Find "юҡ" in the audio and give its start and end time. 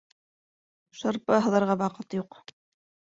2.21-2.41